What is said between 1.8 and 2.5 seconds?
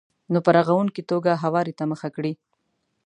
مخه کړئ.